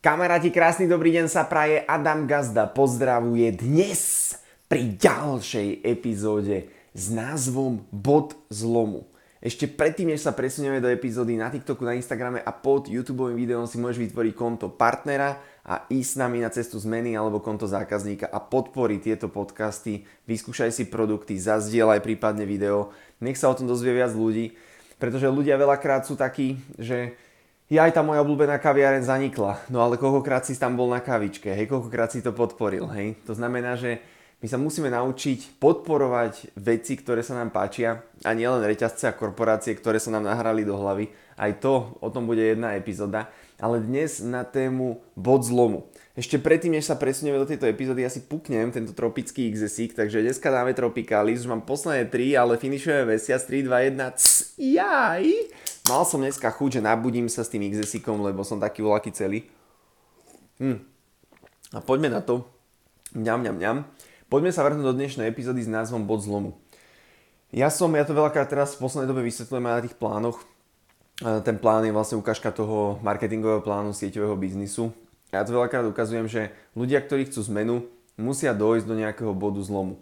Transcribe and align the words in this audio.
Kamaráti, 0.00 0.48
krásny 0.48 0.88
dobrý 0.88 1.12
deň 1.12 1.28
sa 1.28 1.44
praje. 1.44 1.84
Adam 1.84 2.24
Gazda 2.24 2.64
pozdravuje 2.64 3.52
dnes 3.52 4.32
pri 4.64 4.96
ďalšej 4.96 5.84
epizóde 5.84 6.72
s 6.96 7.12
názvom 7.12 7.84
Bod 7.92 8.32
zlomu. 8.48 9.04
Ešte 9.44 9.68
predtým, 9.68 10.08
než 10.08 10.24
sa 10.24 10.32
presunieme 10.32 10.80
do 10.80 10.88
epizódy 10.88 11.36
na 11.36 11.52
TikToku, 11.52 11.84
na 11.84 11.92
Instagrame 12.00 12.40
a 12.40 12.48
pod 12.48 12.88
YouTube 12.88 13.28
videom 13.36 13.68
si 13.68 13.76
môžeš 13.76 14.08
vytvoriť 14.08 14.32
konto 14.32 14.72
partnera 14.72 15.36
a 15.68 15.84
ísť 15.92 16.16
s 16.16 16.16
nami 16.16 16.40
na 16.40 16.48
cestu 16.48 16.80
zmeny 16.80 17.12
alebo 17.12 17.44
konto 17.44 17.68
zákazníka 17.68 18.24
a 18.24 18.40
podporiť 18.40 19.00
tieto 19.04 19.28
podcasty. 19.28 20.08
Vyskúšaj 20.24 20.72
si 20.72 20.88
produkty, 20.88 21.36
zazdieľaj 21.36 22.00
prípadne 22.00 22.48
video, 22.48 22.88
nech 23.20 23.36
sa 23.36 23.52
o 23.52 23.56
tom 23.56 23.68
dozvie 23.68 23.92
viac 23.92 24.16
ľudí, 24.16 24.56
pretože 24.96 25.28
ľudia 25.28 25.60
veľakrát 25.60 26.08
sú 26.08 26.16
takí, 26.16 26.56
že 26.80 27.20
ja 27.70 27.86
aj 27.86 27.94
tá 27.94 28.02
moja 28.02 28.26
obľúbená 28.26 28.58
kaviareň 28.58 29.06
zanikla, 29.06 29.62
no 29.70 29.78
ale 29.78 29.94
koľkokrát 29.94 30.42
si 30.42 30.58
tam 30.58 30.74
bol 30.74 30.90
na 30.90 30.98
kavičke, 30.98 31.54
hej, 31.54 31.70
koľkokrát 31.70 32.10
si 32.10 32.18
to 32.18 32.34
podporil, 32.34 32.90
hej. 32.90 33.14
To 33.30 33.32
znamená, 33.38 33.78
že 33.78 34.02
my 34.40 34.48
sa 34.48 34.56
musíme 34.56 34.88
naučiť 34.88 35.60
podporovať 35.60 36.56
veci, 36.56 36.96
ktoré 36.96 37.20
sa 37.20 37.36
nám 37.36 37.52
páčia 37.52 38.02
a 38.24 38.32
nielen 38.32 38.64
reťazce 38.64 39.06
a 39.06 39.12
korporácie, 39.12 39.76
ktoré 39.76 40.00
sa 40.00 40.08
nám 40.10 40.24
nahrali 40.24 40.64
do 40.64 40.80
hlavy. 40.80 41.12
Aj 41.36 41.52
to, 41.60 41.94
o 42.00 42.08
tom 42.08 42.24
bude 42.24 42.40
jedna 42.40 42.72
epizóda. 42.72 43.28
Ale 43.60 43.84
dnes 43.84 44.24
na 44.24 44.40
tému 44.48 45.04
bod 45.12 45.44
zlomu. 45.44 45.92
Ešte 46.16 46.40
predtým, 46.40 46.72
než 46.72 46.88
sa 46.88 46.96
presunieme 46.96 47.36
do 47.36 47.44
tejto 47.44 47.68
epizódy, 47.68 48.00
ja 48.00 48.08
si 48.08 48.24
puknem 48.24 48.72
tento 48.72 48.96
tropický 48.96 49.52
XSIK, 49.52 49.92
takže 49.92 50.24
dneska 50.24 50.48
dáme 50.48 50.72
Tropicalis, 50.72 51.44
už 51.44 51.52
mám 51.52 51.68
posledné 51.68 52.08
3, 52.08 52.40
ale 52.40 52.56
finišujeme 52.56 53.12
mesiac 53.12 53.44
3, 53.44 53.68
2, 53.68 53.92
1, 53.92 54.16
cs, 54.16 54.56
jaj! 54.56 55.49
Mal 55.90 56.06
som 56.06 56.22
dneska 56.22 56.46
chuť, 56.54 56.78
že 56.78 56.86
nabudím 56.86 57.26
sa 57.26 57.42
s 57.42 57.50
tým 57.50 57.66
XSIkom, 57.66 58.22
lebo 58.22 58.46
som 58.46 58.62
taký 58.62 58.78
voľaký 58.78 59.10
celý. 59.10 59.42
Hm. 60.62 60.78
A 61.74 61.82
poďme 61.82 62.14
na 62.14 62.22
to. 62.22 62.46
Mňam, 63.10 63.42
mňam, 63.42 63.56
mňam. 63.58 63.76
Poďme 64.30 64.54
sa 64.54 64.62
vrhnúť 64.62 64.86
do 64.86 64.94
dnešnej 64.94 65.26
epizódy 65.26 65.66
s 65.66 65.70
názvom 65.70 66.06
Bod 66.06 66.22
zlomu. 66.22 66.54
Ja 67.50 67.74
som, 67.74 67.90
ja 67.98 68.06
to 68.06 68.14
veľakrát 68.14 68.46
teraz 68.46 68.78
v 68.78 68.86
poslednej 68.86 69.10
dobe 69.10 69.26
vysvetľujem 69.26 69.66
aj 69.66 69.74
na 69.74 69.82
tých 69.82 69.98
plánoch. 69.98 70.38
Ten 71.42 71.58
plán 71.58 71.82
je 71.82 71.90
vlastne 71.90 72.22
ukážka 72.22 72.54
toho 72.54 73.02
marketingového 73.02 73.58
plánu 73.58 73.90
sieťového 73.90 74.38
biznisu. 74.38 74.94
Ja 75.34 75.42
to 75.42 75.58
veľakrát 75.58 75.82
ukazujem, 75.90 76.30
že 76.30 76.54
ľudia, 76.78 77.02
ktorí 77.02 77.26
chcú 77.26 77.42
zmenu, 77.50 77.82
musia 78.14 78.54
dojsť 78.54 78.86
do 78.86 78.94
nejakého 78.94 79.34
bodu 79.34 79.58
zlomu. 79.58 79.98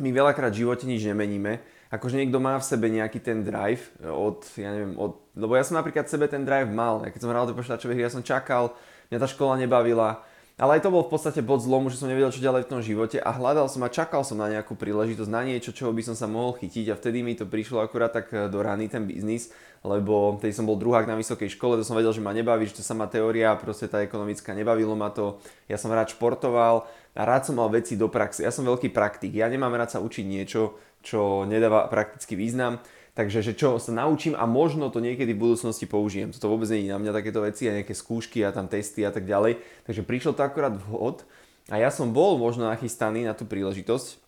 My 0.00 0.16
veľakrát 0.16 0.56
v 0.56 0.64
živote 0.64 0.88
nič 0.88 1.04
nemeníme, 1.04 1.60
akože 1.94 2.18
niekto 2.18 2.42
má 2.42 2.58
v 2.58 2.66
sebe 2.66 2.86
nejaký 2.90 3.22
ten 3.22 3.46
drive 3.46 3.94
od, 4.02 4.42
ja 4.58 4.74
neviem, 4.74 4.98
od, 4.98 5.30
lebo 5.38 5.54
ja 5.54 5.62
som 5.62 5.78
napríklad 5.78 6.10
sebe 6.10 6.26
ten 6.26 6.42
drive 6.42 6.68
mal, 6.68 7.06
ja 7.06 7.10
keď 7.14 7.20
som 7.22 7.30
hral 7.30 7.46
do 7.46 7.54
počítačové 7.54 7.94
ja 7.94 8.10
som 8.10 8.26
čakal, 8.26 8.74
mňa 9.08 9.18
tá 9.22 9.28
škola 9.30 9.54
nebavila, 9.60 10.26
ale 10.54 10.78
aj 10.78 10.86
to 10.86 10.94
bol 10.94 11.02
v 11.02 11.10
podstate 11.10 11.42
bod 11.42 11.58
zlomu, 11.58 11.90
že 11.90 11.98
som 11.98 12.06
nevedel, 12.06 12.30
čo 12.30 12.38
ďalej 12.38 12.66
v 12.66 12.70
tom 12.70 12.80
živote 12.80 13.18
a 13.18 13.34
hľadal 13.34 13.66
som 13.66 13.82
a 13.82 13.90
čakal 13.90 14.22
som 14.22 14.38
na 14.38 14.46
nejakú 14.46 14.78
príležitosť, 14.78 15.26
na 15.26 15.42
niečo, 15.42 15.74
čoho 15.74 15.90
by 15.90 16.02
som 16.06 16.14
sa 16.14 16.30
mohol 16.30 16.54
chytiť 16.54 16.94
a 16.94 16.98
vtedy 16.98 17.26
mi 17.26 17.34
to 17.34 17.42
prišlo 17.42 17.82
akurát 17.82 18.14
tak 18.14 18.30
do 18.30 18.58
rany 18.62 18.86
ten 18.86 19.02
biznis, 19.02 19.50
lebo 19.82 20.38
vtedy 20.38 20.54
som 20.54 20.62
bol 20.62 20.78
druhák 20.78 21.10
na 21.10 21.18
vysokej 21.18 21.50
škole, 21.58 21.74
to 21.74 21.82
som 21.82 21.98
vedel, 21.98 22.14
že 22.14 22.22
ma 22.22 22.30
nebaví, 22.30 22.70
že 22.70 22.78
to 22.78 22.86
sa 22.86 22.94
ma 22.94 23.10
teória, 23.10 23.58
proste 23.58 23.90
tá 23.90 23.98
ekonomická 23.98 24.54
nebavilo 24.54 24.94
ma 24.94 25.10
to, 25.10 25.42
ja 25.66 25.74
som 25.74 25.90
rád 25.90 26.14
športoval 26.14 26.86
a 27.18 27.20
rád 27.26 27.50
som 27.50 27.58
mal 27.58 27.66
veci 27.68 27.98
do 27.98 28.06
praxe, 28.06 28.46
ja 28.46 28.54
som 28.54 28.62
veľký 28.62 28.94
praktik, 28.94 29.34
ja 29.34 29.50
nemám 29.50 29.74
rád 29.74 29.98
sa 29.98 29.98
učiť 29.98 30.24
niečo, 30.24 30.78
čo 31.04 31.44
nedáva 31.44 31.90
praktický 31.92 32.38
význam. 32.38 32.80
Takže 33.14 33.46
že 33.46 33.54
čo 33.54 33.78
sa 33.78 33.94
naučím 33.94 34.34
a 34.34 34.42
možno 34.42 34.90
to 34.90 34.98
niekedy 34.98 35.38
v 35.38 35.42
budúcnosti 35.46 35.86
použijem. 35.86 36.34
Toto 36.34 36.50
vôbec 36.50 36.66
nie 36.74 36.90
je 36.90 36.94
na 36.94 36.98
mňa 36.98 37.14
takéto 37.14 37.46
veci 37.46 37.70
a 37.70 37.78
nejaké 37.78 37.94
skúšky 37.94 38.42
a 38.42 38.50
tam 38.50 38.66
testy 38.66 39.06
a 39.06 39.14
tak 39.14 39.22
ďalej. 39.22 39.62
Takže 39.86 40.02
prišlo 40.02 40.34
to 40.34 40.42
akorát 40.42 40.74
vhod 40.74 41.22
a 41.70 41.78
ja 41.78 41.94
som 41.94 42.10
bol 42.10 42.42
možno 42.42 42.66
nachystaný 42.66 43.22
na 43.22 43.38
tú 43.38 43.46
príležitosť, 43.46 44.18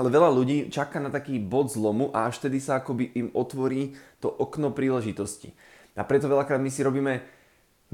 ale 0.00 0.08
veľa 0.08 0.32
ľudí 0.32 0.72
čaká 0.72 0.96
na 0.96 1.12
taký 1.12 1.36
bod 1.36 1.68
zlomu 1.68 2.08
a 2.16 2.32
až 2.32 2.40
vtedy 2.40 2.56
sa 2.56 2.80
akoby 2.80 3.12
im 3.20 3.28
otvorí 3.36 3.92
to 4.24 4.32
okno 4.32 4.72
príležitosti. 4.72 5.52
A 5.96 6.04
preto 6.04 6.28
veľakrát 6.28 6.60
my 6.60 6.72
si 6.72 6.80
robíme 6.84 7.35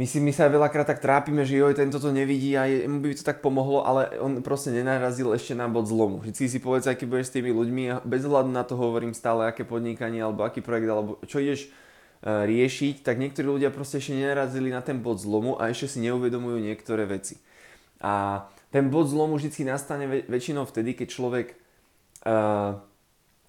my, 0.03 0.07
si, 0.11 0.19
my 0.19 0.35
sa 0.35 0.51
veľakrát 0.51 0.83
tak 0.83 0.99
trápime, 0.99 1.47
že 1.47 1.63
joj, 1.63 1.79
tento 1.79 2.03
to 2.03 2.11
nevidí 2.11 2.59
a 2.59 2.67
je, 2.67 2.91
mu 2.91 2.99
by 2.99 3.15
to 3.15 3.23
tak 3.23 3.39
pomohlo, 3.39 3.87
ale 3.87 4.19
on 4.19 4.43
proste 4.43 4.75
nenarazil 4.75 5.31
ešte 5.31 5.55
na 5.55 5.71
bod 5.71 5.87
zlomu. 5.87 6.19
Vždycky 6.19 6.51
si 6.51 6.59
povedz, 6.59 6.91
aký 6.91 7.07
budeš 7.07 7.31
s 7.31 7.35
tými 7.39 7.55
ľuďmi 7.55 7.83
a 7.87 7.95
bez 8.03 8.27
hľadu 8.27 8.51
na 8.51 8.67
to 8.67 8.75
hovorím 8.75 9.15
stále, 9.15 9.47
aké 9.47 9.63
podnikanie 9.63 10.19
alebo 10.19 10.43
aký 10.43 10.59
projekt 10.59 10.91
alebo 10.91 11.23
čo 11.23 11.39
ideš 11.39 11.71
uh, 11.71 12.43
riešiť, 12.43 13.07
tak 13.07 13.23
niektorí 13.23 13.47
ľudia 13.47 13.71
proste 13.71 14.03
ešte 14.03 14.19
nenarazili 14.19 14.75
na 14.75 14.83
ten 14.83 14.99
bod 14.99 15.23
zlomu 15.23 15.55
a 15.55 15.71
ešte 15.71 15.95
si 15.95 15.99
neuvedomujú 16.03 16.59
niektoré 16.59 17.07
veci. 17.07 17.39
A 18.03 18.43
ten 18.75 18.91
bod 18.91 19.07
zlomu 19.07 19.39
vždy 19.39 19.55
nastane 19.71 20.11
väč- 20.11 20.27
väčšinou 20.27 20.67
vtedy, 20.67 20.99
keď 20.99 21.09
človek 21.15 21.47
uh, 22.27 22.75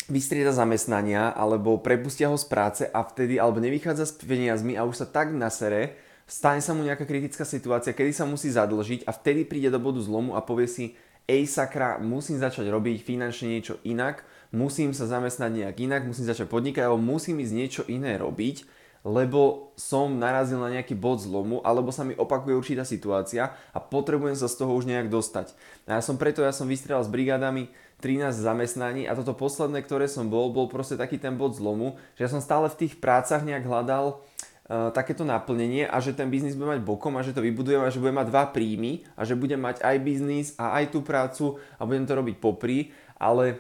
vystrieda 0.06 0.54
zamestnania 0.54 1.34
alebo 1.34 1.82
prepustia 1.82 2.30
ho 2.30 2.38
z 2.38 2.46
práce 2.46 2.84
a 2.86 3.02
vtedy 3.02 3.42
alebo 3.42 3.58
nevychádza 3.58 4.06
s 4.06 4.14
peniazmi 4.22 4.78
a 4.78 4.86
už 4.86 5.02
sa 5.02 5.08
tak 5.10 5.34
nasere, 5.34 5.98
stane 6.28 6.64
sa 6.64 6.72
mu 6.72 6.84
nejaká 6.84 7.04
kritická 7.04 7.44
situácia, 7.44 7.96
kedy 7.96 8.12
sa 8.16 8.26
musí 8.28 8.52
zadlžiť 8.52 9.06
a 9.08 9.12
vtedy 9.12 9.44
príde 9.48 9.70
do 9.70 9.80
bodu 9.80 10.00
zlomu 10.00 10.36
a 10.38 10.42
povie 10.44 10.68
si, 10.68 10.86
ej 11.28 11.48
sakra, 11.48 12.00
musím 12.00 12.40
začať 12.40 12.68
robiť 12.68 13.04
finančne 13.04 13.48
niečo 13.54 13.80
inak, 13.88 14.28
musím 14.52 14.92
sa 14.92 15.08
zamestnať 15.10 15.52
nejak 15.52 15.78
inak, 15.82 16.02
musím 16.06 16.28
začať 16.28 16.48
podnikať, 16.52 16.84
alebo 16.86 17.02
musím 17.02 17.42
ísť 17.42 17.54
niečo 17.56 17.84
iné 17.90 18.20
robiť, 18.20 18.84
lebo 19.04 19.72
som 19.76 20.16
narazil 20.16 20.64
na 20.64 20.72
nejaký 20.72 20.96
bod 20.96 21.20
zlomu, 21.20 21.60
alebo 21.68 21.92
sa 21.92 22.08
mi 22.08 22.16
opakuje 22.16 22.56
určitá 22.56 22.88
situácia 22.88 23.52
a 23.76 23.80
potrebujem 23.84 24.40
sa 24.40 24.48
z 24.48 24.64
toho 24.64 24.72
už 24.72 24.88
nejak 24.88 25.12
dostať. 25.12 25.52
A 25.92 26.00
ja 26.00 26.02
som 26.02 26.16
preto, 26.16 26.40
ja 26.40 26.56
som 26.56 26.72
vystrelal 26.72 27.04
s 27.04 27.12
brigádami 27.12 27.68
13 28.00 28.32
zamestnaní 28.32 29.04
a 29.08 29.16
toto 29.16 29.36
posledné, 29.36 29.84
ktoré 29.84 30.08
som 30.08 30.32
bol, 30.32 30.56
bol 30.56 30.72
proste 30.72 30.96
taký 30.96 31.20
ten 31.20 31.36
bod 31.36 31.52
zlomu, 31.52 32.00
že 32.16 32.28
ja 32.28 32.32
som 32.32 32.40
stále 32.40 32.72
v 32.72 32.80
tých 32.88 33.00
prácach 33.04 33.44
nejak 33.44 33.68
hľadal 33.68 34.24
takéto 34.68 35.28
naplnenie 35.28 35.84
a 35.84 36.00
že 36.00 36.16
ten 36.16 36.32
biznis 36.32 36.56
bude 36.56 36.72
mať 36.72 36.88
bokom 36.88 37.20
a 37.20 37.26
že 37.26 37.36
to 37.36 37.44
vybudujem 37.44 37.84
a 37.84 37.92
že 37.92 38.00
budem 38.00 38.16
mať 38.16 38.28
dva 38.32 38.44
príjmy 38.48 39.04
a 39.20 39.28
že 39.28 39.36
budem 39.36 39.60
mať 39.60 39.84
aj 39.84 39.96
biznis 40.00 40.48
a 40.56 40.80
aj 40.80 40.96
tú 40.96 41.04
prácu 41.04 41.60
a 41.76 41.84
budem 41.84 42.08
to 42.08 42.16
robiť 42.16 42.36
popri, 42.40 42.96
ale 43.20 43.60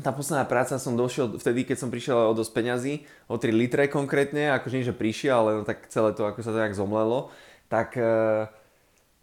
tá 0.00 0.10
posledná 0.10 0.48
práca 0.48 0.80
som 0.80 0.96
došiel 0.96 1.36
vtedy, 1.38 1.68
keď 1.68 1.76
som 1.76 1.92
prišiel 1.92 2.16
o 2.32 2.34
dosť 2.34 2.52
peňazí, 2.56 2.94
o 3.30 3.36
3 3.36 3.52
litre 3.52 3.86
konkrétne, 3.86 4.50
akože 4.56 4.74
nie, 4.80 4.88
že 4.88 4.96
prišiel, 4.96 5.36
ale 5.38 5.50
no 5.60 5.62
tak 5.62 5.86
celé 5.92 6.16
to 6.16 6.26
ako 6.26 6.40
sa 6.40 6.50
to 6.50 6.58
nejak 6.58 6.74
zomlelo, 6.74 7.30
tak 7.68 7.94
uh, 8.00 8.48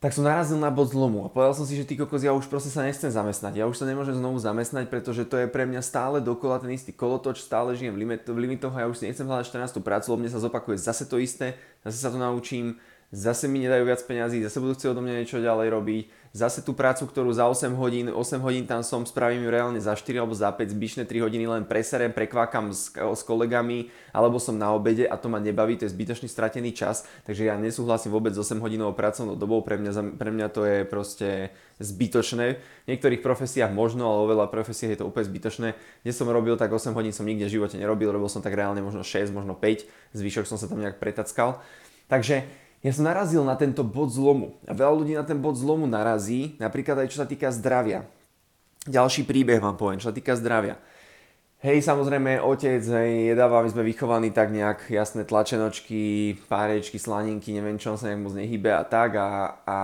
tak 0.02 0.18
som 0.18 0.26
narazil 0.26 0.58
na 0.58 0.74
bod 0.74 0.90
zlomu 0.90 1.22
a 1.22 1.30
povedal 1.30 1.54
som 1.54 1.62
si, 1.62 1.78
že 1.78 1.86
ty 1.86 1.94
kokos, 1.94 2.26
ja 2.26 2.34
už 2.34 2.50
proste 2.50 2.74
sa 2.74 2.82
nechcem 2.82 3.14
zamestnať. 3.14 3.54
Ja 3.54 3.70
už 3.70 3.78
sa 3.78 3.86
nemôžem 3.86 4.18
znovu 4.18 4.42
zamestnať, 4.42 4.90
pretože 4.90 5.30
to 5.30 5.38
je 5.38 5.46
pre 5.46 5.70
mňa 5.70 5.86
stále 5.86 6.18
dokola 6.18 6.58
ten 6.58 6.74
istý 6.74 6.90
kolotoč, 6.90 7.46
stále 7.46 7.78
žijem 7.78 7.94
v, 7.94 8.02
limit, 8.02 8.26
v 8.26 8.34
limitoch 8.34 8.74
a 8.74 8.82
ja 8.82 8.88
už 8.90 8.98
si 8.98 9.06
nechcem 9.06 9.30
hľadať 9.30 9.54
14. 9.54 9.78
prácu, 9.86 10.06
lebo 10.10 10.20
mne 10.26 10.34
sa 10.34 10.42
zopakuje 10.42 10.82
zase 10.82 11.06
to 11.06 11.22
isté, 11.22 11.54
zase 11.86 12.02
sa 12.02 12.10
to 12.10 12.18
naučím, 12.18 12.82
zase 13.12 13.52
mi 13.52 13.60
nedajú 13.60 13.84
viac 13.84 14.00
peňazí, 14.08 14.40
zase 14.40 14.64
budú 14.64 14.74
chcieť 14.74 14.96
odo 14.96 15.04
mňa 15.04 15.20
niečo 15.20 15.44
ďalej 15.44 15.68
robiť, 15.68 16.04
zase 16.32 16.64
tú 16.64 16.72
prácu, 16.72 17.04
ktorú 17.12 17.36
za 17.36 17.44
8 17.44 17.76
hodín, 17.76 18.08
8 18.08 18.40
hodín 18.40 18.64
tam 18.64 18.88
som, 18.88 19.04
spravím 19.04 19.44
ju 19.44 19.52
reálne 19.52 19.84
za 19.84 20.00
4 20.00 20.24
alebo 20.24 20.32
za 20.32 20.48
5, 20.48 20.72
zbyšné 20.72 21.04
3 21.04 21.28
hodiny 21.28 21.44
len 21.44 21.68
preserem, 21.68 22.16
prekvákam 22.16 22.72
s, 22.72 22.96
s 22.96 23.22
kolegami, 23.28 23.92
alebo 24.16 24.40
som 24.40 24.56
na 24.56 24.72
obede 24.72 25.04
a 25.04 25.20
to 25.20 25.28
ma 25.28 25.44
nebaví, 25.44 25.76
to 25.76 25.84
je 25.84 25.92
zbytočný 25.92 26.32
stratený 26.32 26.72
čas, 26.72 27.04
takže 27.28 27.52
ja 27.52 27.60
nesúhlasím 27.60 28.16
vôbec 28.16 28.32
s 28.32 28.40
8 28.40 28.64
hodinovou 28.64 28.96
pracovnou 28.96 29.36
dobou, 29.36 29.60
pre 29.60 29.76
mňa, 29.76 30.16
pre 30.16 30.32
mňa 30.32 30.48
to 30.48 30.64
je 30.64 30.78
proste 30.88 31.52
zbytočné. 31.84 32.64
V 32.88 32.88
niektorých 32.88 33.20
profesiách 33.20 33.76
možno, 33.76 34.08
ale 34.08 34.18
vo 34.24 34.28
veľa 34.40 34.48
profesiách 34.48 34.96
je 34.96 35.00
to 35.04 35.10
úplne 35.10 35.28
zbytočné. 35.28 35.68
Kde 36.08 36.12
som 36.16 36.32
robil, 36.32 36.56
tak 36.56 36.72
8 36.72 36.96
hodín 36.96 37.12
som 37.12 37.28
nikde 37.28 37.52
v 37.52 37.60
živote 37.60 37.76
nerobil, 37.76 38.08
robil 38.08 38.32
som 38.32 38.40
tak 38.40 38.56
reálne 38.56 38.80
možno 38.80 39.04
6, 39.04 39.36
možno 39.36 39.52
5, 39.58 40.16
zvyšok 40.16 40.48
som 40.48 40.56
sa 40.56 40.72
tam 40.72 40.80
nejak 40.80 41.02
pretackal. 41.02 41.60
Takže 42.08 42.44
ja 42.82 42.92
som 42.92 43.06
narazil 43.06 43.46
na 43.46 43.54
tento 43.54 43.86
bod 43.86 44.10
zlomu. 44.10 44.58
A 44.66 44.74
veľa 44.74 44.94
ľudí 44.98 45.14
na 45.14 45.22
ten 45.22 45.38
bod 45.38 45.54
zlomu 45.54 45.86
narazí, 45.86 46.58
napríklad 46.58 47.06
aj 47.06 47.14
čo 47.14 47.22
sa 47.22 47.30
týka 47.30 47.54
zdravia. 47.54 48.10
Ďalší 48.90 49.30
príbeh 49.30 49.62
vám 49.62 49.78
poviem, 49.78 50.02
čo 50.02 50.10
sa 50.10 50.18
týka 50.18 50.34
zdravia. 50.34 50.82
Hej, 51.62 51.86
samozrejme, 51.86 52.42
otec, 52.42 52.82
hej, 52.82 53.38
jedáva, 53.38 53.62
my 53.62 53.70
sme 53.70 53.86
vychovaní 53.86 54.34
tak 54.34 54.50
nejak 54.50 54.90
jasné 54.90 55.30
tlačenočky, 55.30 56.34
párečky, 56.50 56.98
slaninky, 56.98 57.54
neviem 57.54 57.78
čo, 57.78 57.94
on 57.94 58.02
sa 58.02 58.10
nejak 58.10 58.26
moc 58.26 58.34
nehybe 58.34 58.74
a 58.74 58.82
tak 58.82 59.14
a, 59.14 59.62
a 59.62 59.78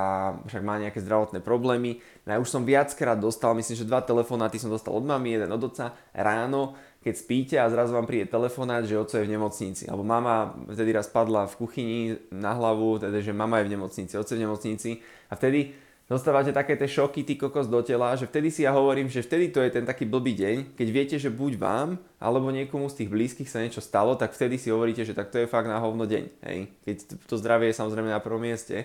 však 0.50 0.66
má 0.66 0.82
nejaké 0.82 0.98
zdravotné 1.06 1.38
problémy. 1.46 2.02
No 2.26 2.34
ja 2.34 2.42
už 2.42 2.50
som 2.50 2.66
viackrát 2.66 3.22
dostal, 3.22 3.54
myslím, 3.54 3.78
že 3.78 3.86
dva 3.86 4.02
telefonáty 4.02 4.58
som 4.58 4.74
dostal 4.74 4.98
od 4.98 5.06
mami, 5.06 5.38
jeden 5.38 5.54
od 5.54 5.70
oca 5.70 5.94
ráno, 6.18 6.74
keď 7.08 7.16
spíte 7.16 7.56
a 7.56 7.72
zrazu 7.72 7.96
vám 7.96 8.04
príde 8.04 8.28
telefonát, 8.28 8.84
že 8.84 9.00
oco 9.00 9.16
je 9.16 9.24
v 9.24 9.32
nemocnici. 9.32 9.88
Alebo 9.88 10.04
mama 10.04 10.52
vtedy 10.68 10.92
raz 10.92 11.08
padla 11.08 11.48
v 11.48 11.56
kuchyni 11.56 12.00
na 12.36 12.52
hlavu, 12.52 13.00
teda, 13.00 13.24
že 13.24 13.32
mama 13.32 13.64
je 13.64 13.72
v 13.72 13.74
nemocnici, 13.80 14.20
oco 14.20 14.28
je 14.28 14.36
v 14.36 14.44
nemocnici. 14.44 15.00
A 15.32 15.40
vtedy 15.40 15.72
dostávate 16.12 16.52
také 16.52 16.76
tie 16.76 16.84
šoky, 16.92 17.24
ty 17.24 17.40
kokos 17.40 17.72
do 17.72 17.80
tela, 17.80 18.12
že 18.20 18.28
vtedy 18.28 18.52
si 18.52 18.68
ja 18.68 18.76
hovorím, 18.76 19.08
že 19.08 19.24
vtedy 19.24 19.56
to 19.56 19.64
je 19.64 19.72
ten 19.72 19.88
taký 19.88 20.04
blbý 20.04 20.36
deň, 20.36 20.76
keď 20.76 20.88
viete, 20.92 21.16
že 21.16 21.32
buď 21.32 21.56
vám, 21.56 21.96
alebo 22.20 22.52
niekomu 22.52 22.92
z 22.92 23.04
tých 23.04 23.10
blízkych 23.12 23.48
sa 23.48 23.64
niečo 23.64 23.80
stalo, 23.80 24.20
tak 24.20 24.36
vtedy 24.36 24.60
si 24.60 24.68
hovoríte, 24.68 25.08
že 25.08 25.16
tak 25.16 25.32
to 25.32 25.40
je 25.40 25.48
fakt 25.48 25.72
na 25.72 25.80
hovno 25.80 26.04
deň. 26.04 26.24
Hej? 26.44 26.60
Keď 26.84 26.96
to 27.24 27.40
zdravie 27.40 27.72
je 27.72 27.80
samozrejme 27.80 28.12
na 28.12 28.20
prvom 28.20 28.44
mieste. 28.44 28.84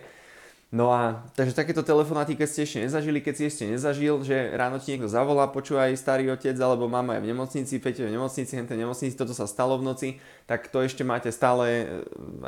No 0.73 0.89
a 0.89 1.21
takže 1.37 1.53
takéto 1.53 1.85
telefonáty, 1.85 2.33
keď 2.33 2.49
ste 2.49 2.65
ešte 2.65 2.81
nezažili, 2.81 3.21
keď 3.21 3.35
si 3.37 3.45
ešte 3.45 3.65
nezažil, 3.69 4.25
že 4.25 4.57
ráno 4.57 4.81
ti 4.81 4.97
niekto 4.97 5.05
zavolá, 5.05 5.53
počúvaj 5.53 5.93
starý 6.01 6.33
otec 6.33 6.57
alebo 6.57 6.89
mama 6.89 7.21
je 7.21 7.29
v 7.29 7.29
nemocnici, 7.29 7.77
Peťo 7.77 8.09
je 8.09 8.09
v 8.09 8.17
nemocnici, 8.17 8.57
hente 8.57 8.73
v 8.73 8.81
nemocnici, 8.81 9.13
toto 9.13 9.37
sa 9.37 9.45
stalo 9.45 9.77
v 9.77 9.85
noci, 9.85 10.09
tak 10.49 10.73
to 10.73 10.81
ešte 10.81 11.05
máte 11.05 11.29
stále 11.29 11.65
e, 11.69 11.85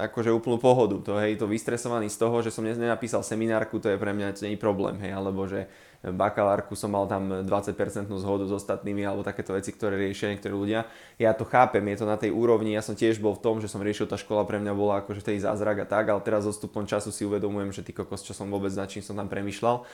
akože 0.08 0.32
úplnú 0.32 0.56
pohodu. 0.56 0.96
To 1.04 1.20
hej, 1.20 1.36
to 1.36 1.44
vystresovaný 1.44 2.08
z 2.08 2.16
toho, 2.16 2.40
že 2.40 2.48
som 2.48 2.64
nenapísal 2.64 3.20
seminárku, 3.20 3.76
to 3.76 3.92
je 3.92 4.00
pre 4.00 4.16
mňa 4.16 4.40
to 4.40 4.48
nie 4.48 4.56
problém, 4.56 4.96
hej, 5.04 5.12
alebo 5.12 5.44
že 5.44 5.68
bakalárku 6.12 6.76
som 6.76 6.92
mal 6.92 7.08
tam 7.08 7.48
20% 7.48 8.12
zhodu 8.12 8.44
s 8.44 8.52
ostatnými 8.52 9.00
alebo 9.08 9.24
takéto 9.24 9.56
veci, 9.56 9.72
ktoré 9.72 9.96
riešia 9.96 10.36
niektorí 10.36 10.52
ľudia. 10.52 10.84
Ja 11.16 11.32
to 11.32 11.48
chápem, 11.48 11.80
je 11.88 12.04
to 12.04 12.06
na 12.10 12.20
tej 12.20 12.28
úrovni, 12.28 12.76
ja 12.76 12.84
som 12.84 12.92
tiež 12.92 13.24
bol 13.24 13.32
v 13.32 13.40
tom, 13.40 13.56
že 13.64 13.72
som 13.72 13.80
riešil, 13.80 14.04
tá 14.04 14.20
škola 14.20 14.44
pre 14.44 14.60
mňa 14.60 14.72
bola 14.76 15.00
akože 15.00 15.24
tej 15.24 15.40
zázrak 15.40 15.84
a 15.84 15.86
tak, 15.88 16.12
ale 16.12 16.20
teraz 16.20 16.44
so 16.44 16.52
stupom 16.52 16.84
času 16.84 17.08
si 17.08 17.24
uvedomujem, 17.24 17.72
že 17.72 17.80
ty 17.80 17.96
kokos, 17.96 18.20
čo 18.20 18.36
som 18.36 18.52
vôbec 18.52 18.74
na 18.76 18.84
čím 18.84 19.00
som 19.00 19.16
tam 19.16 19.32
premyšľal. 19.32 19.88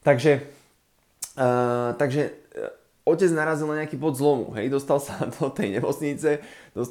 Takže, 0.00 0.32
uh, 1.36 1.92
takže 2.00 2.32
uh, 2.32 2.72
otec 3.04 3.30
narazil 3.36 3.68
na 3.68 3.84
nejaký 3.84 4.00
bod 4.00 4.16
zlomu, 4.16 4.56
hej, 4.56 4.72
dostal 4.72 5.02
sa 5.04 5.20
do 5.36 5.52
tej 5.52 5.76
nemocnice, 5.76 6.40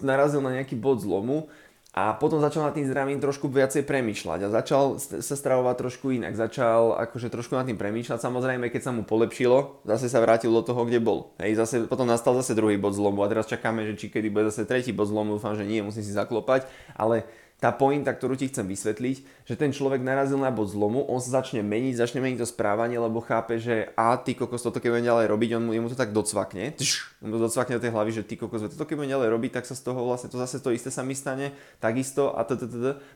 narazil 0.05 0.45
na 0.45 0.61
nejaký 0.61 0.77
bod 0.77 1.01
zlomu 1.01 1.49
a 1.91 2.15
potom 2.15 2.39
začal 2.39 2.71
nad 2.71 2.71
tým 2.71 2.87
zdravím 2.87 3.19
trošku 3.19 3.51
viacej 3.51 3.83
premýšľať 3.83 4.39
a 4.47 4.53
začal 4.63 4.95
sa 4.95 5.35
stravovať 5.35 5.75
trošku 5.75 6.15
inak. 6.15 6.39
Začal 6.39 6.95
akože 6.95 7.27
trošku 7.27 7.51
nad 7.59 7.67
tým 7.67 7.75
premýšľať. 7.75 8.15
Samozrejme, 8.15 8.71
keď 8.71 8.81
sa 8.87 8.91
mu 8.95 9.03
polepšilo, 9.03 9.83
zase 9.83 10.07
sa 10.07 10.23
vrátil 10.23 10.55
do 10.55 10.63
toho, 10.63 10.87
kde 10.87 11.03
bol. 11.03 11.35
Hej, 11.43 11.59
zase, 11.59 11.91
potom 11.91 12.07
nastal 12.07 12.31
zase 12.39 12.55
druhý 12.55 12.79
bod 12.79 12.95
zlomu 12.95 13.19
a 13.19 13.27
teraz 13.27 13.43
čakáme, 13.51 13.83
že 13.83 13.99
či 13.99 14.07
kedy 14.07 14.31
bude 14.31 14.47
zase 14.47 14.63
tretí 14.63 14.95
bod 14.95 15.11
zlomu. 15.11 15.35
Dúfam, 15.35 15.51
že 15.51 15.67
nie, 15.67 15.83
musím 15.83 16.07
si 16.07 16.15
zaklopať. 16.15 16.63
Ale 16.95 17.27
tá 17.61 17.69
pointa, 17.69 18.09
ktorú 18.09 18.33
ti 18.33 18.49
chcem 18.49 18.65
vysvetliť, 18.65 19.45
že 19.45 19.53
ten 19.53 19.69
človek 19.69 20.01
narazil 20.01 20.41
na 20.41 20.49
bod 20.49 20.73
zlomu, 20.73 21.05
on 21.05 21.21
sa 21.21 21.45
začne 21.45 21.61
meniť, 21.61 21.93
začne 21.93 22.17
meniť 22.17 22.41
to 22.41 22.49
správanie, 22.49 22.97
lebo 22.97 23.21
chápe, 23.21 23.61
že 23.61 23.93
a 23.93 24.17
ty 24.17 24.33
kokos 24.33 24.65
toto 24.65 24.81
keď 24.81 25.05
ďalej 25.05 25.29
robiť, 25.29 25.49
on 25.61 25.69
mu, 25.69 25.85
to 25.85 25.93
tak 25.93 26.09
docvakne, 26.09 26.73
tš, 26.73 27.21
mu 27.21 27.37
to 27.37 27.45
docvakne 27.45 27.77
do 27.77 27.83
tej 27.85 27.93
hlavy, 27.93 28.11
že 28.17 28.25
ty 28.25 28.33
kokos 28.33 28.65
toto 28.65 28.81
keď 28.81 28.97
bude 28.97 29.13
ďalej 29.13 29.29
robiť, 29.29 29.51
tak 29.61 29.69
sa 29.69 29.77
z 29.77 29.85
toho 29.85 30.01
vlastne 30.01 30.33
to 30.33 30.41
zase 30.41 30.57
to 30.57 30.73
isté 30.73 30.89
sa 30.89 31.05
mi 31.05 31.13
stane, 31.13 31.53
takisto 31.77 32.33
a. 32.33 32.49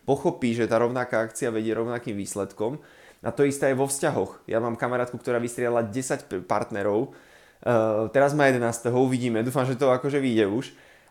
Pochopí, 0.06 0.54
že 0.54 0.70
tá 0.70 0.78
rovnaká 0.78 1.26
akcia 1.26 1.50
vedie 1.50 1.74
rovnakým 1.74 2.14
výsledkom. 2.14 2.78
A 3.26 3.34
to 3.34 3.42
isté 3.42 3.74
aj 3.74 3.82
vo 3.82 3.90
vzťahoch. 3.90 4.46
Ja 4.46 4.62
mám 4.62 4.78
kamarátku, 4.78 5.18
ktorá 5.18 5.42
vystriala 5.42 5.82
10 5.82 6.46
partnerov, 6.46 7.10
uh, 7.10 8.06
teraz 8.14 8.38
má 8.38 8.46
11. 8.46 8.94
uvidíme, 8.94 9.42
dúfam, 9.42 9.66
že 9.66 9.74
to 9.74 9.90
akože 9.90 10.22
vyjde 10.22 10.46
už, 10.54 10.66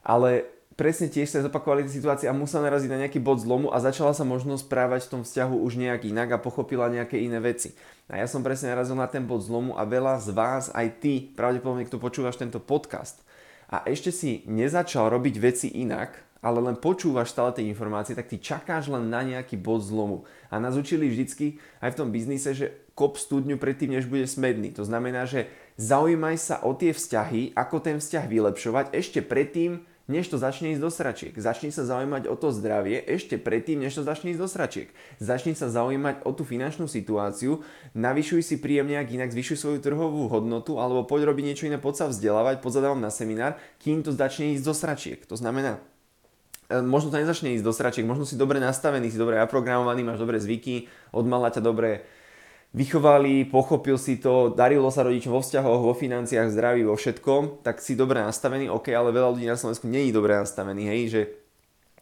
ale 0.07 0.54
presne 0.75 1.11
tiež 1.11 1.31
sa 1.31 1.45
zopakovali 1.45 1.87
tie 1.87 1.99
situácie 1.99 2.27
a 2.27 2.37
musela 2.37 2.71
naraziť 2.71 2.91
na 2.91 3.01
nejaký 3.07 3.19
bod 3.23 3.43
zlomu 3.43 3.71
a 3.71 3.79
začala 3.83 4.13
sa 4.13 4.23
možno 4.27 4.59
správať 4.59 5.07
v 5.07 5.13
tom 5.19 5.23
vzťahu 5.23 5.63
už 5.63 5.79
nejak 5.79 6.07
inak 6.07 6.35
a 6.35 6.43
pochopila 6.43 6.91
nejaké 6.91 7.19
iné 7.23 7.39
veci. 7.39 7.75
A 8.11 8.21
ja 8.21 8.27
som 8.29 8.45
presne 8.45 8.75
narazil 8.75 8.99
na 8.99 9.09
ten 9.09 9.25
bod 9.25 9.41
zlomu 9.41 9.79
a 9.79 9.87
veľa 9.87 10.21
z 10.21 10.35
vás, 10.35 10.69
aj 10.75 11.01
ty, 11.01 11.33
pravdepodobne, 11.33 11.89
kto 11.89 12.03
počúvaš 12.03 12.37
tento 12.37 12.61
podcast 12.61 13.25
a 13.75 13.83
ešte 13.89 14.15
si 14.15 14.47
nezačal 14.47 15.11
robiť 15.11 15.35
veci 15.43 15.69
inak, 15.83 16.23
ale 16.45 16.61
len 16.61 16.77
počúvaš 16.77 17.33
stále 17.33 17.57
tie 17.57 17.67
informácie, 17.67 18.13
tak 18.15 18.29
ty 18.29 18.39
čakáš 18.39 18.93
len 18.93 19.11
na 19.11 19.25
nejaký 19.25 19.57
bod 19.57 19.83
zlomu. 19.83 20.29
A 20.53 20.61
nás 20.61 20.77
učili 20.79 21.09
vždycky 21.09 21.59
aj 21.81 21.97
v 21.97 21.99
tom 21.99 22.09
biznise, 22.13 22.53
že 22.55 22.71
kop 22.93 23.17
studňu 23.17 23.59
predtým, 23.59 23.97
než 23.97 24.07
bude 24.07 24.29
smedný. 24.29 24.71
To 24.77 24.85
znamená, 24.85 25.25
že 25.25 25.49
zaujímaj 25.81 26.37
sa 26.37 26.61
o 26.63 26.77
tie 26.77 26.93
vzťahy, 26.93 27.57
ako 27.57 27.77
ten 27.81 27.97
vzťah 27.99 28.25
vylepšovať 28.29 28.87
ešte 28.93 29.25
predtým, 29.25 29.83
než 30.05 30.29
to 30.29 30.37
začne 30.37 30.77
ísť 30.77 30.83
do 30.83 30.91
sračiek. 30.93 31.33
Začni 31.33 31.73
sa 31.73 31.89
zaujímať 31.89 32.29
o 32.29 32.37
to 32.37 32.53
zdravie 32.53 33.01
ešte 33.01 33.41
predtým, 33.41 33.81
než 33.81 33.97
to 33.97 34.03
začne 34.05 34.37
ísť 34.37 34.43
do 34.43 34.49
sračiek. 34.49 34.89
Začni 35.17 35.57
sa 35.57 35.73
zaujímať 35.73 36.29
o 36.29 36.31
tú 36.37 36.45
finančnú 36.45 36.85
situáciu, 36.85 37.65
navyšuj 37.97 38.45
si 38.45 38.57
príjem 38.61 38.93
nejak 38.93 39.09
inak, 39.17 39.33
zvyšuj 39.33 39.57
svoju 39.57 39.79
trhovú 39.81 40.29
hodnotu 40.29 40.77
alebo 40.77 41.09
poď 41.09 41.33
robiť 41.33 41.45
niečo 41.45 41.67
iné, 41.69 41.81
poď 41.81 42.05
sa 42.05 42.07
vzdelávať, 42.13 42.61
poď 42.61 42.93
na 43.01 43.09
seminár, 43.09 43.57
kým 43.81 44.05
to 44.05 44.13
začne 44.13 44.53
ísť 44.53 44.65
do 44.65 44.75
sračiek. 44.77 45.21
To 45.25 45.41
znamená, 45.41 45.81
e, 46.69 46.85
možno 46.85 47.09
to 47.09 47.17
nezačne 47.17 47.57
ísť 47.57 47.65
do 47.65 47.73
sračiek, 47.73 48.05
možno 48.05 48.29
si 48.29 48.37
dobre 48.37 48.61
nastavený, 48.61 49.09
si 49.09 49.17
dobre 49.17 49.41
naprogramovaný, 49.41 50.05
máš 50.05 50.21
dobré 50.21 50.37
zvyky, 50.37 50.93
odmala 51.17 51.49
ťa 51.49 51.65
dobre 51.65 52.05
vychovali, 52.75 53.47
pochopil 53.47 53.95
si 53.95 54.19
to, 54.19 54.51
darilo 54.51 54.91
sa 54.91 55.07
rodičom 55.07 55.31
vo 55.31 55.39
vzťahoch, 55.39 55.81
vo 55.87 55.95
financiách, 55.95 56.51
zdraví, 56.51 56.83
vo 56.83 56.99
všetkom, 56.99 57.63
tak 57.63 57.79
si 57.79 57.95
dobre 57.95 58.19
nastavený, 58.19 58.67
ok, 58.67 58.91
ale 58.91 59.15
veľa 59.15 59.31
ľudí 59.31 59.47
na 59.47 59.55
Slovensku 59.55 59.87
není 59.87 60.11
dobre 60.11 60.35
nastavený, 60.35 60.91
hej, 60.91 61.03
že 61.07 61.21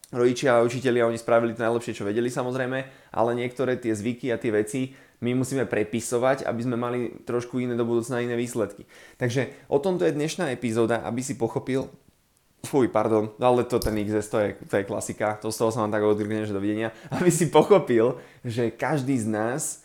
rodičia 0.09 0.57
a 0.57 0.65
učitelia, 0.65 1.05
oni 1.05 1.21
spravili 1.21 1.53
to 1.53 1.61
najlepšie, 1.61 1.93
čo 1.93 2.09
vedeli 2.09 2.33
samozrejme, 2.33 2.79
ale 3.13 3.37
niektoré 3.37 3.77
tie 3.77 3.93
zvyky 3.93 4.33
a 4.33 4.41
tie 4.41 4.49
veci 4.49 4.97
my 5.21 5.37
musíme 5.37 5.69
prepisovať, 5.69 6.43
aby 6.49 6.61
sme 6.65 6.75
mali 6.75 7.21
trošku 7.21 7.61
iné 7.61 7.77
do 7.77 7.85
budúcna 7.85 8.25
iné 8.25 8.33
výsledky. 8.33 8.89
Takže 9.21 9.69
o 9.69 9.77
tomto 9.77 10.09
je 10.09 10.17
dnešná 10.17 10.49
epizóda, 10.51 11.05
aby 11.05 11.21
si 11.21 11.37
pochopil, 11.37 11.85
Fuj, 12.63 12.87
pardon, 12.95 13.27
ale 13.43 13.67
to 13.67 13.75
ten 13.75 13.91
XS, 13.99 14.27
to 14.31 14.37
je, 14.39 14.49
to 14.55 14.75
je 14.79 14.87
klasika, 14.87 15.35
to 15.35 15.51
z 15.51 15.59
toho 15.59 15.67
sa 15.75 15.83
vám 15.83 15.91
tak 15.91 16.07
odgrne, 16.07 16.47
že 16.47 16.55
dovidenia, 16.55 16.95
aby 17.11 17.27
si 17.27 17.51
pochopil, 17.51 18.15
že 18.39 18.71
každý 18.71 19.19
z 19.19 19.27
nás 19.27 19.82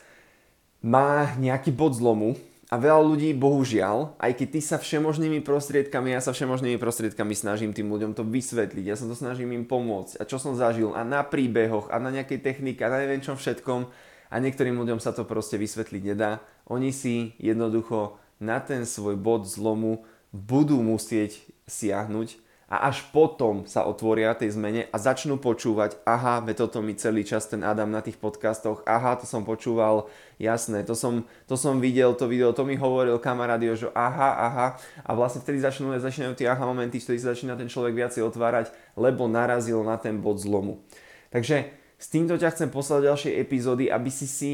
má 0.83 1.35
nejaký 1.37 1.75
bod 1.75 1.99
zlomu 1.99 2.39
a 2.69 2.77
veľa 2.77 3.01
ľudí, 3.01 3.33
bohužiaľ, 3.33 4.21
aj 4.21 4.33
keď 4.37 4.49
ty 4.53 4.61
sa 4.61 4.77
všemožnými 4.77 5.41
prostriedkami, 5.41 6.13
ja 6.13 6.21
sa 6.21 6.37
všemožnými 6.37 6.77
prostriedkami 6.77 7.33
snažím 7.33 7.73
tým 7.73 7.89
ľuďom 7.89 8.13
to 8.13 8.29
vysvetliť, 8.29 8.85
ja 8.85 8.97
sa 8.97 9.09
to 9.09 9.17
snažím 9.17 9.57
im 9.57 9.65
pomôcť 9.65 10.21
a 10.21 10.29
čo 10.29 10.37
som 10.37 10.53
zažil 10.53 10.93
a 10.93 11.01
na 11.01 11.25
príbehoch 11.25 11.89
a 11.89 11.97
na 11.97 12.13
nejakej 12.13 12.45
technike 12.45 12.85
a 12.85 12.93
na 12.93 13.01
neviem 13.01 13.25
čom 13.25 13.41
všetkom 13.41 13.89
a 14.29 14.35
niektorým 14.37 14.77
ľuďom 14.77 15.01
sa 15.01 15.17
to 15.17 15.25
proste 15.25 15.57
vysvetliť 15.57 16.03
nedá. 16.13 16.45
Oni 16.69 16.93
si 16.93 17.33
jednoducho 17.41 18.21
na 18.37 18.61
ten 18.61 18.85
svoj 18.85 19.17
bod 19.17 19.49
zlomu 19.49 20.05
budú 20.31 20.85
musieť 20.85 21.41
siahnuť 21.65 22.48
a 22.69 22.93
až 22.93 23.01
potom 23.17 23.65
sa 23.65 23.89
otvoria 23.89 24.37
tej 24.37 24.53
zmene 24.53 24.93
a 24.93 24.97
začnú 25.01 25.41
počúvať, 25.41 26.05
aha, 26.05 26.45
ve 26.45 26.53
toto 26.53 26.85
mi 26.85 26.93
celý 26.93 27.25
čas 27.25 27.49
ten 27.49 27.65
Adam 27.65 27.89
na 27.89 28.05
tých 28.05 28.21
podcastoch, 28.21 28.85
aha, 28.85 29.17
to 29.17 29.25
som 29.25 29.41
počúval, 29.41 30.05
jasné, 30.37 30.85
to 30.85 30.93
som, 30.93 31.25
to 31.49 31.57
som 31.57 31.81
videl, 31.81 32.13
to 32.13 32.29
video, 32.29 32.53
to 32.53 32.69
mi 32.69 32.77
hovoril 32.77 33.17
kamarát 33.17 33.57
že 33.73 33.89
aha, 33.97 34.31
aha 34.37 34.67
a 35.01 35.11
vlastne 35.17 35.41
vtedy 35.41 35.65
začnú, 35.65 35.97
začínajú 35.97 36.37
tie 36.37 36.53
aha 36.53 36.69
momenty, 36.69 37.01
vtedy 37.01 37.25
sa 37.25 37.33
začína 37.33 37.57
ten 37.57 37.73
človek 37.73 37.97
viacej 37.97 38.21
otvárať, 38.29 38.69
lebo 39.01 39.25
narazil 39.25 39.81
na 39.81 39.97
ten 39.97 40.21
bod 40.21 40.37
zlomu. 40.37 40.85
Takže 41.33 41.73
s 41.97 42.07
týmto 42.13 42.37
ťa 42.37 42.53
chcem 42.53 42.69
poslať 42.69 42.99
do 43.01 43.09
ďalšej 43.11 43.33
epizódy, 43.41 43.85
aby 43.89 44.13
si 44.13 44.29
si 44.29 44.53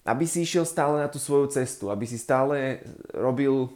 aby 0.00 0.24
si 0.24 0.48
išiel 0.48 0.64
stále 0.64 0.96
na 0.96 1.12
tú 1.12 1.20
svoju 1.20 1.52
cestu, 1.52 1.92
aby 1.92 2.08
si 2.08 2.16
stále 2.16 2.80
robil 3.12 3.68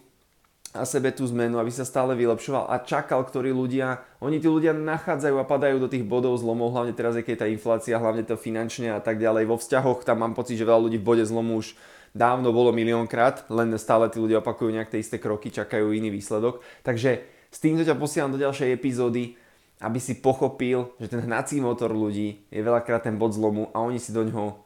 a 0.74 0.82
sebe 0.82 1.14
tú 1.14 1.22
zmenu, 1.30 1.62
aby 1.62 1.70
sa 1.70 1.86
stále 1.86 2.18
vylepšoval 2.18 2.66
a 2.66 2.82
čakal, 2.82 3.22
ktorí 3.22 3.54
ľudia, 3.54 4.02
oni 4.18 4.42
tí 4.42 4.50
ľudia 4.50 4.74
nachádzajú 4.74 5.38
a 5.38 5.46
padajú 5.46 5.78
do 5.78 5.86
tých 5.86 6.02
bodov 6.02 6.34
zlomov, 6.42 6.74
hlavne 6.74 6.90
teraz, 6.90 7.14
keď 7.14 7.30
je 7.30 7.40
tá 7.40 7.46
inflácia, 7.46 7.94
hlavne 7.94 8.26
to 8.26 8.34
finančne 8.34 8.90
a 8.90 8.98
tak 8.98 9.22
ďalej. 9.22 9.46
Vo 9.46 9.54
vzťahoch 9.54 10.02
tam 10.02 10.26
mám 10.26 10.34
pocit, 10.34 10.58
že 10.58 10.66
veľa 10.66 10.90
ľudí 10.90 10.98
v 10.98 11.06
bode 11.06 11.22
zlomu 11.22 11.62
už 11.62 11.78
dávno 12.10 12.50
bolo 12.50 12.74
miliónkrát, 12.74 13.46
len 13.54 13.70
stále 13.78 14.10
tí 14.10 14.18
ľudia 14.18 14.42
opakujú 14.42 14.74
nejaké 14.74 14.98
isté 14.98 15.22
kroky, 15.22 15.54
čakajú 15.54 15.94
iný 15.94 16.10
výsledok. 16.10 16.58
Takže 16.82 17.22
s 17.54 17.58
týmto 17.62 17.86
ťa 17.86 17.94
posielam 17.94 18.34
do 18.34 18.42
ďalšej 18.42 18.74
epizódy, 18.74 19.38
aby 19.78 20.02
si 20.02 20.18
pochopil, 20.18 20.90
že 20.98 21.06
ten 21.06 21.22
hnací 21.22 21.62
motor 21.62 21.94
ľudí 21.94 22.50
je 22.50 22.60
veľakrát 22.62 23.06
ten 23.06 23.14
bod 23.14 23.30
zlomu 23.30 23.70
a 23.70 23.78
oni 23.78 24.02
si 24.02 24.10
do 24.10 24.26
ňoho 24.26 24.58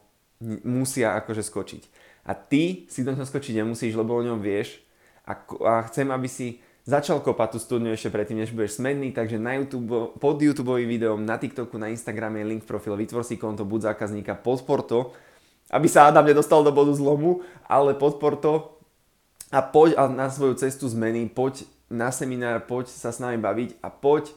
musia 0.65 1.13
akože 1.21 1.45
skočiť. 1.45 1.83
A 2.25 2.33
ty 2.33 2.89
si 2.89 3.05
do 3.05 3.13
ňoho 3.13 3.29
skočiť 3.29 3.61
nemusíš, 3.61 3.93
lebo 3.93 4.17
o 4.17 4.25
ňom 4.25 4.41
vieš, 4.41 4.81
a, 5.29 5.33
a 5.69 5.73
chcem, 5.85 6.09
aby 6.09 6.25
si 6.25 6.57
začal 6.89 7.21
kopať 7.21 7.53
tú 7.53 7.59
studňu 7.61 7.93
ešte 7.93 8.09
predtým, 8.09 8.41
než 8.41 8.49
budeš 8.49 8.81
smedný, 8.81 9.13
takže 9.13 9.37
na 9.37 9.61
YouTube, 9.61 10.17
pod 10.17 10.41
YouTube 10.41 10.73
videom, 10.81 11.21
na 11.21 11.37
TikToku, 11.37 11.77
na 11.77 11.93
Instagrame 11.93 12.41
je 12.41 12.49
link 12.49 12.65
v 12.65 12.71
profile, 12.73 12.97
vytvor 12.97 13.21
si 13.21 13.37
konto, 13.37 13.61
buď 13.61 13.93
zákazníka, 13.93 14.33
podpor 14.41 14.81
to, 14.81 15.13
aby 15.69 15.85
sa 15.85 16.09
Adam 16.09 16.25
nedostal 16.25 16.65
do 16.65 16.73
bodu 16.73 16.89
zlomu, 16.97 17.45
ale 17.69 17.93
podpor 17.93 18.41
to 18.41 18.81
a 19.53 19.61
poď 19.61 20.01
na 20.09 20.33
svoju 20.33 20.57
cestu 20.57 20.89
zmeny, 20.89 21.29
poď 21.29 21.69
na 21.93 22.09
seminár, 22.09 22.65
poď 22.65 22.89
sa 22.89 23.13
s 23.13 23.21
nami 23.21 23.37
baviť 23.37 23.77
a 23.85 23.93
poď 23.93 24.33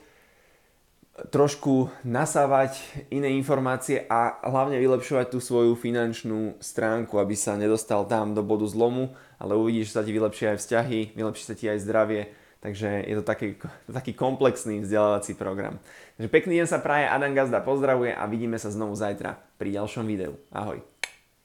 trošku 1.13 1.93
nasávať 2.09 2.81
iné 3.13 3.37
informácie 3.37 4.09
a 4.09 4.41
hlavne 4.49 4.81
vylepšovať 4.81 5.29
tú 5.29 5.39
svoju 5.45 5.77
finančnú 5.77 6.57
stránku, 6.57 7.21
aby 7.21 7.37
sa 7.37 7.61
nedostal 7.61 8.09
tam 8.09 8.33
do 8.33 8.41
bodu 8.41 8.65
zlomu, 8.65 9.13
ale 9.37 9.53
uvidíš, 9.53 9.93
že 9.93 9.97
sa 10.01 10.07
ti 10.07 10.13
vylepšia 10.17 10.57
aj 10.57 10.59
vzťahy, 10.65 11.01
vylepší 11.13 11.45
sa 11.45 11.55
ti 11.55 11.69
aj 11.69 11.85
zdravie, 11.85 12.33
takže 12.65 13.05
je 13.05 13.15
to 13.21 13.25
taký, 13.29 13.61
taký 13.85 14.13
komplexný 14.17 14.81
vzdelávací 14.81 15.37
program. 15.37 15.77
Takže 16.17 16.33
pekný 16.33 16.65
deň 16.65 16.69
sa 16.69 16.81
praje, 16.81 17.05
Adam 17.05 17.37
Gazda 17.37 17.61
pozdravuje 17.61 18.17
a 18.17 18.25
vidíme 18.25 18.57
sa 18.57 18.73
znovu 18.73 18.97
zajtra 18.97 19.37
pri 19.61 19.69
ďalšom 19.77 20.09
videu. 20.09 20.41
Ahoj. 20.49 20.92